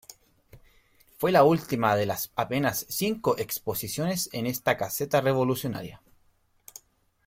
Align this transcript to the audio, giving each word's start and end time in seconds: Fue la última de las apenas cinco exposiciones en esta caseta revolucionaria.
Fue 1.19 1.31
la 1.31 1.43
última 1.43 1.95
de 1.95 2.07
las 2.07 2.31
apenas 2.35 2.87
cinco 2.89 3.37
exposiciones 3.37 4.29
en 4.33 4.47
esta 4.47 4.75
caseta 4.75 5.21
revolucionaria. 5.21 6.01